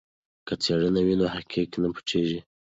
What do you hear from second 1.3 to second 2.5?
حقایق نه پټیږي.